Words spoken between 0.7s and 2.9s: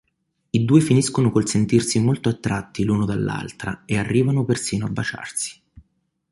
finiscono col sentirsi molto attratti